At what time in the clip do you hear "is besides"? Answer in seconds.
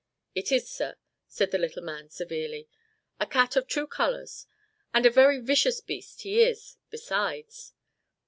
6.41-7.73